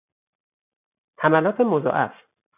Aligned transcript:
حملات 1.19 1.61
مضاعف 1.61 2.13